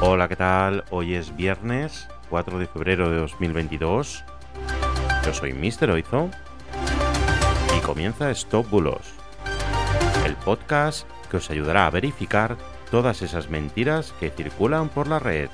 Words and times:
Hola, 0.00 0.28
¿qué 0.28 0.36
tal? 0.36 0.84
Hoy 0.90 1.14
es 1.14 1.34
viernes 1.34 2.06
4 2.30 2.60
de 2.60 2.68
febrero 2.68 3.10
de 3.10 3.16
2022. 3.16 4.24
Yo 5.26 5.34
soy 5.34 5.52
Mr. 5.52 5.90
Oizo 5.90 6.30
y 7.76 7.80
comienza 7.80 8.30
Stop 8.30 8.70
Bulos, 8.70 9.12
el 10.24 10.36
podcast 10.36 11.04
que 11.28 11.38
os 11.38 11.50
ayudará 11.50 11.86
a 11.86 11.90
verificar 11.90 12.56
todas 12.92 13.22
esas 13.22 13.50
mentiras 13.50 14.14
que 14.20 14.30
circulan 14.30 14.88
por 14.88 15.08
la 15.08 15.18
red. 15.18 15.50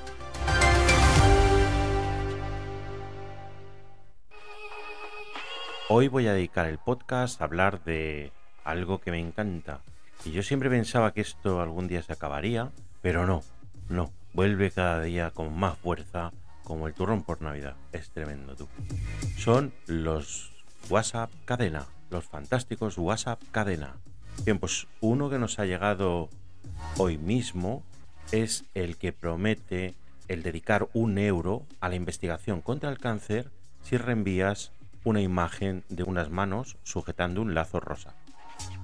Hoy 5.89 6.07
voy 6.07 6.27
a 6.27 6.33
dedicar 6.33 6.67
el 6.67 6.77
podcast 6.77 7.41
a 7.41 7.45
hablar 7.45 7.83
de 7.83 8.31
algo 8.63 9.01
que 9.01 9.09
me 9.09 9.19
encanta. 9.19 9.79
Y 10.23 10.33
yo 10.33 10.43
siempre 10.43 10.69
pensaba 10.69 11.13
que 11.13 11.21
esto 11.21 11.61
algún 11.61 11.87
día 11.87 12.03
se 12.03 12.13
acabaría, 12.13 12.69
pero 13.01 13.25
no, 13.25 13.41
no, 13.89 14.11
vuelve 14.35 14.69
cada 14.69 15.01
día 15.01 15.31
con 15.31 15.57
más 15.57 15.77
fuerza, 15.77 16.33
como 16.65 16.87
el 16.87 16.93
turrón 16.93 17.23
por 17.23 17.41
Navidad. 17.41 17.75
Es 17.93 18.09
tremendo, 18.09 18.55
tú. 18.55 18.67
Son 19.37 19.73
los 19.87 20.51
WhatsApp 20.89 21.31
cadena, 21.45 21.85
los 22.09 22.25
fantásticos 22.25 22.97
WhatsApp 22.97 23.41
cadena. 23.51 23.95
Bien, 24.43 24.59
pues 24.59 24.87
uno 24.99 25.29
que 25.29 25.39
nos 25.39 25.57
ha 25.57 25.65
llegado 25.65 26.29
hoy 26.97 27.17
mismo 27.17 27.83
es 28.33 28.65
el 28.73 28.97
que 28.97 29.13
promete 29.13 29.95
el 30.27 30.43
dedicar 30.43 30.89
un 30.93 31.17
euro 31.17 31.63
a 31.79 31.87
la 31.87 31.95
investigación 31.95 32.59
contra 32.59 32.89
el 32.89 32.99
cáncer 32.99 33.51
si 33.83 33.95
reenvías 33.95 34.73
una 35.05 35.21
imagen 35.21 35.83
de 35.87 36.03
unas 36.03 36.29
manos 36.29 36.75
sujetando 36.83 37.41
un 37.41 37.53
lazo 37.53 37.79
rosa. 37.79 38.15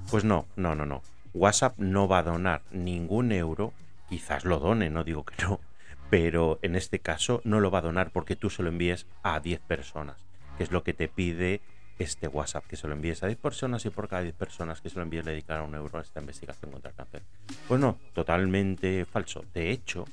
Pues 0.10 0.24
no, 0.24 0.46
no, 0.56 0.76
no, 0.76 0.86
no. 0.86 1.02
WhatsApp 1.34 1.78
no 1.78 2.08
va 2.08 2.20
a 2.20 2.24
donar 2.24 2.62
ningún 2.72 3.32
euro, 3.32 3.74
quizás 4.12 4.44
lo 4.44 4.60
done, 4.60 4.90
no 4.90 5.06
digo 5.06 5.24
que 5.24 5.42
no, 5.42 5.62
pero 6.10 6.60
en 6.64 6.76
este 6.76 7.00
caso 7.00 7.40
no 7.46 7.62
lo 7.62 7.72
va 7.72 7.80
a 7.80 7.84
donar 7.84 8.12
porque 8.12 8.36
tú 8.36 8.50
se 8.50 8.62
lo 8.62 8.68
envíes 8.68 9.08
a 9.24 9.40
10 9.40 9.62
personas, 9.62 10.18
que 10.58 10.64
es 10.66 10.72
lo 10.72 10.84
que 10.84 10.94
te 10.94 11.08
pide 11.08 11.62
este 11.98 12.28
WhatsApp, 12.28 12.68
que 12.68 12.76
se 12.76 12.90
lo 12.90 12.94
envíes 12.94 13.24
a 13.24 13.28
10 13.28 13.40
personas 13.40 13.86
y 13.86 13.90
por 13.90 14.10
cada 14.10 14.24
10 14.24 14.36
personas 14.36 14.82
que 14.82 14.90
se 14.90 14.98
lo 14.98 15.04
envíes 15.04 15.24
le 15.24 15.32
dedicará 15.32 15.64
un 15.64 15.76
euro 15.76 15.98
a 15.98 16.02
esta 16.02 16.20
investigación 16.20 16.72
contra 16.74 16.92
el 16.92 16.98
cáncer. 16.98 17.22
Pues 17.70 17.80
no, 17.80 18.00
totalmente 18.14 19.06
falso. 19.06 19.46
De 19.54 19.72
hecho, 19.72 20.04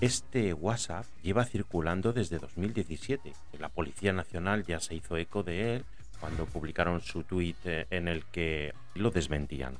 este 0.00 0.52
WhatsApp 0.52 1.06
lleva 1.22 1.44
circulando 1.44 2.12
desde 2.12 2.40
2017. 2.40 3.32
La 3.60 3.68
Policía 3.68 4.12
Nacional 4.12 4.64
ya 4.64 4.80
se 4.80 4.96
hizo 4.96 5.16
eco 5.16 5.44
de 5.44 5.76
él 5.76 5.84
cuando 6.18 6.46
publicaron 6.46 7.00
su 7.00 7.22
tweet 7.22 7.54
eh, 7.64 7.86
en 7.90 8.08
el 8.08 8.24
que 8.24 8.74
lo 8.96 9.12
desmentían. 9.12 9.78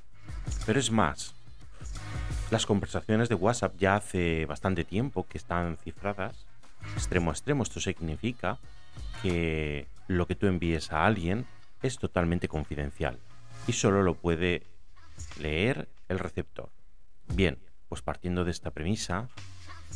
Pero 0.64 0.78
es 0.78 0.92
más, 0.92 1.35
las 2.50 2.66
conversaciones 2.66 3.28
de 3.28 3.34
WhatsApp 3.34 3.76
ya 3.76 3.96
hace 3.96 4.46
bastante 4.46 4.84
tiempo 4.84 5.26
que 5.26 5.38
están 5.38 5.76
cifradas 5.78 6.46
extremo 6.94 7.30
a 7.30 7.34
extremo. 7.34 7.62
Esto 7.62 7.80
significa 7.80 8.58
que 9.22 9.86
lo 10.06 10.26
que 10.26 10.36
tú 10.36 10.46
envíes 10.46 10.92
a 10.92 11.04
alguien 11.04 11.46
es 11.82 11.98
totalmente 11.98 12.48
confidencial 12.48 13.18
y 13.66 13.72
solo 13.72 14.02
lo 14.02 14.14
puede 14.14 14.62
leer 15.40 15.88
el 16.08 16.18
receptor. 16.18 16.70
Bien, 17.34 17.58
pues 17.88 18.02
partiendo 18.02 18.44
de 18.44 18.52
esta 18.52 18.70
premisa, 18.70 19.28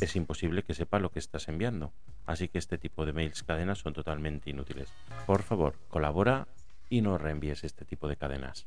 es 0.01 0.15
imposible 0.15 0.63
que 0.63 0.73
sepa 0.73 0.99
lo 0.99 1.11
que 1.11 1.19
estás 1.19 1.47
enviando. 1.47 1.93
Así 2.25 2.49
que 2.49 2.57
este 2.57 2.77
tipo 2.77 3.05
de 3.05 3.13
mails 3.13 3.43
cadenas 3.43 3.79
son 3.79 3.93
totalmente 3.93 4.49
inútiles. 4.49 4.89
Por 5.25 5.43
favor, 5.43 5.75
colabora 5.87 6.47
y 6.89 7.01
no 7.01 7.17
reenvíes 7.17 7.63
este 7.63 7.85
tipo 7.85 8.07
de 8.07 8.17
cadenas. 8.17 8.65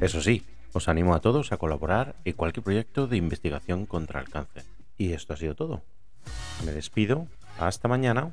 Eso 0.00 0.20
sí, 0.20 0.44
os 0.72 0.88
animo 0.88 1.14
a 1.14 1.20
todos 1.20 1.52
a 1.52 1.56
colaborar 1.56 2.16
en 2.24 2.34
cualquier 2.34 2.64
proyecto 2.64 3.06
de 3.06 3.16
investigación 3.16 3.86
contra 3.86 4.20
el 4.20 4.28
cáncer. 4.28 4.64
Y 4.96 5.12
esto 5.12 5.34
ha 5.34 5.36
sido 5.36 5.54
todo. 5.54 5.82
Me 6.64 6.72
despido. 6.72 7.28
Hasta 7.58 7.88
mañana. 7.88 8.32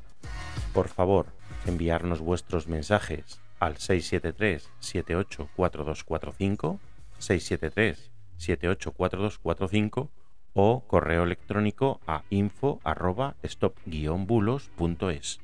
Por 0.72 0.88
favor, 0.88 1.26
enviarnos 1.66 2.20
vuestros 2.20 2.68
mensajes 2.68 3.40
al 3.58 3.76
673 3.76 4.70
784245 4.80 6.80
673 7.18 8.10
784245 8.38 10.10
o 10.52 10.82
correo 10.86 11.22
electrónico 11.22 12.00
a 12.06 12.22
info 12.30 12.80
arroba 12.82 13.36
stop 13.42 13.76
bulos.es. 13.86 15.40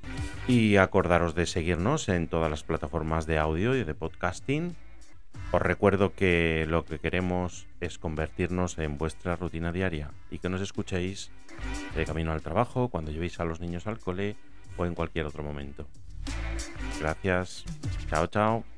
Y 0.48 0.76
acordaros 0.76 1.34
de 1.34 1.46
seguirnos 1.46 2.08
en 2.08 2.28
todas 2.28 2.50
las 2.50 2.64
plataformas 2.64 3.26
de 3.26 3.38
audio 3.38 3.76
y 3.76 3.84
de 3.84 3.94
podcasting. 3.94 4.74
Os 5.52 5.62
recuerdo 5.62 6.14
que 6.14 6.66
lo 6.68 6.84
que 6.84 6.98
queremos 6.98 7.66
es 7.80 7.98
convertirnos 7.98 8.78
en 8.78 8.98
vuestra 8.98 9.36
rutina 9.36 9.72
diaria 9.72 10.10
y 10.30 10.38
que 10.38 10.48
nos 10.48 10.60
escuchéis 10.60 11.30
de 11.94 12.04
camino 12.04 12.32
al 12.32 12.42
trabajo, 12.42 12.88
cuando 12.88 13.10
llevéis 13.10 13.40
a 13.40 13.44
los 13.44 13.60
niños 13.60 13.86
al 13.86 13.98
cole 13.98 14.36
o 14.76 14.84
en 14.84 14.94
cualquier 14.94 15.26
otro 15.26 15.42
momento. 15.42 15.86
Gracias. 17.00 17.64
Chao, 18.08 18.26
chao. 18.26 18.75